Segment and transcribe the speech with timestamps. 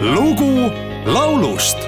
[0.00, 0.70] lugu
[1.06, 1.78] laulust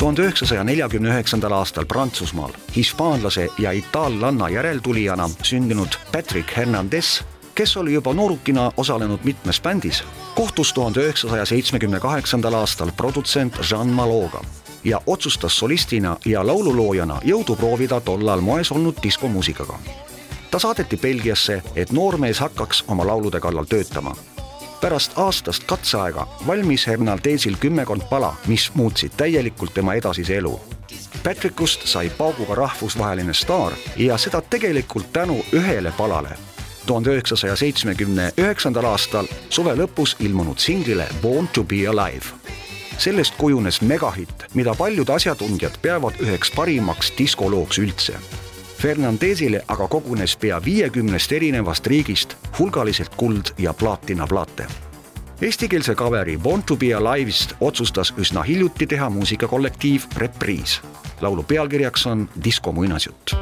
[0.00, 7.20] tuhande üheksasaja neljakümne üheksandal aastal Prantsusmaal hispaanlase ja itaallanna järeltulijana sündinud Patrick Hernandez,
[7.54, 13.88] kes oli juba noorukina osalenud mitmes bändis, kohtus tuhande üheksasaja seitsmekümne kaheksandal aastal produtsent Jean
[13.88, 14.40] Maloga
[14.84, 19.78] ja otsustas solistina ja laululoojana jõudu proovida tollal moes olnud diskomuusikaga.
[20.50, 24.16] ta saadeti Belgiasse, et noormees hakkaks oma laulude kallal töötama
[24.80, 30.60] pärast aastast katseaega valmis Hernandezil kümmekond pala, mis muutsid täielikult tema edasise elu.
[31.24, 36.38] Patrickust sai pauguga rahvusvaheline staar ja seda tegelikult tänu ühele palale.
[36.86, 42.26] tuhande üheksasaja seitsmekümne üheksandal aastal suve lõpus ilmunud singlile Born to be alive.
[42.98, 48.18] sellest kujunes megahitt, mida paljud asjatundjad peavad üheks parimaks diskolooks üldse
[48.80, 54.66] Fernandezile aga kogunes pea viiekümnest erinevast riigist hulgaliselt kuld- ja plaatinaplaate.
[55.42, 60.80] Eestikeelse kaveri Born to be Alive'ist otsustas üsna hiljuti teha muusikakollektiiv Reprise.
[61.20, 63.39] laulu pealkirjaks on Disko muinasjutt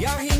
[0.00, 0.38] kõike,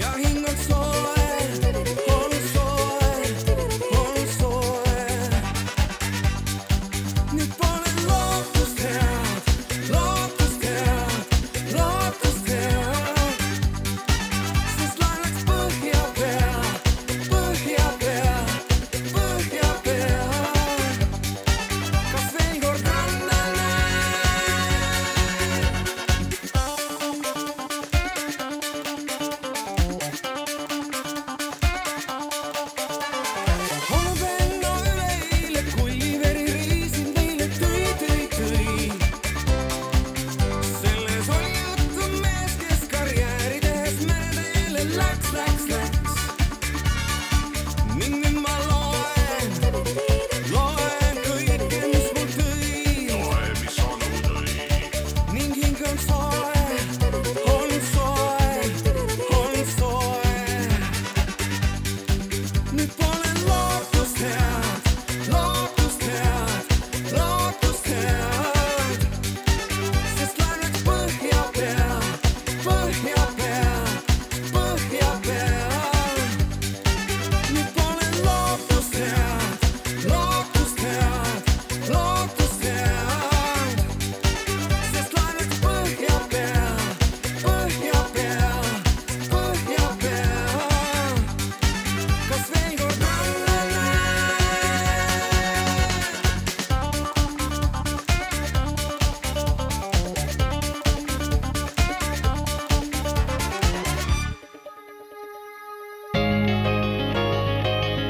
[0.00, 0.97] Jag hinner inte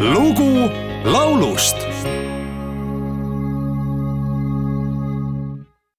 [0.01, 0.71] lugu
[1.05, 1.77] laulust